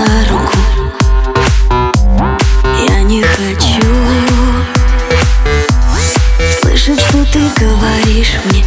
за 0.00 0.32
руку. 0.32 0.58
Я 2.88 3.02
не 3.02 3.22
хочу 3.22 3.86
Слышать, 6.60 7.00
что 7.00 7.24
ты 7.32 7.40
говоришь 7.58 8.34
мне. 8.46 8.64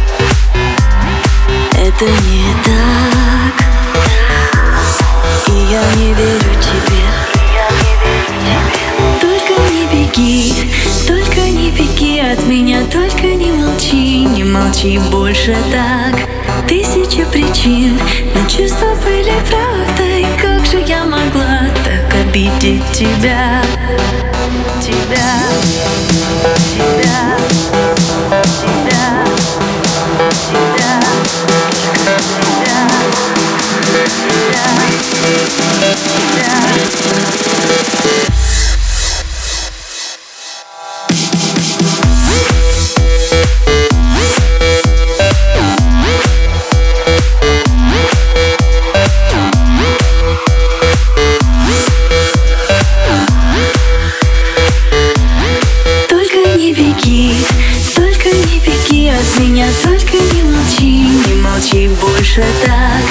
Это 1.72 2.04
не 2.04 2.44
так. 2.64 3.54
И 5.48 5.72
я 5.72 5.82
не 5.96 6.14
верю 6.14 6.54
тебе. 6.60 7.04
Только 9.20 9.54
не 9.72 9.86
беги, 9.86 10.54
только 11.06 11.40
не 11.40 11.70
беги 11.70 12.20
от 12.20 12.46
меня 12.46 12.82
Только 12.90 13.26
не 13.26 13.52
молчи, 13.52 14.24
не 14.24 14.44
молчи 14.44 14.98
больше 15.10 15.56
так. 15.72 16.28
Тысячи 16.68 17.24
причин, 17.24 17.98
но 18.34 18.48
чувства 18.48 18.94
были 19.04 19.32
правдой 19.48 19.73
Тебя, 22.96 23.60
тебя, 24.80 25.93
беги, 57.04 57.34
только 57.94 58.28
не 58.28 58.58
беги 58.60 59.08
от 59.08 59.40
меня 59.40 59.66
Только 59.82 60.16
не 60.16 60.42
молчи, 60.42 61.08
не 61.26 61.34
молчи 61.42 61.88
больше 62.00 62.44
так. 62.64 63.04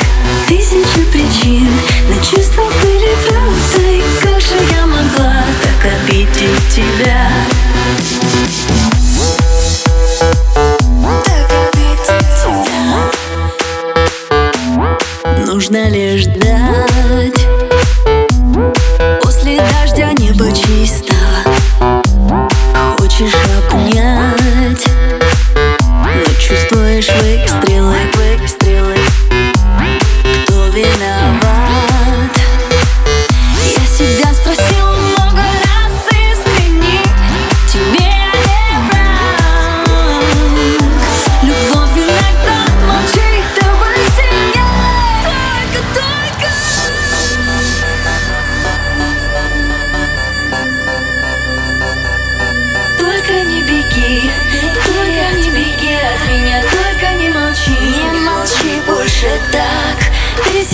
Тысячи 0.48 1.02
причин, 1.12 1.70
но 2.10 2.16
чувства 2.24 2.64
были 2.84 3.16
правдой. 3.28 4.04
Как 4.22 4.42
же 4.42 4.56
я 4.72 4.86
могла 4.86 5.44
так 5.62 5.92
обидеть 5.94 6.68
тебя? 6.70 7.32
Так 11.26 11.52
обидеть 11.74 12.28
тебя. 12.42 12.84
Нужно 15.46 15.90
лишь 15.90 16.22
ждать 16.22 16.63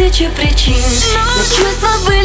Тысячи 0.09 0.28
причин, 0.30 0.74
но 0.74 1.44
чувства 1.44 1.90
были 2.08 2.19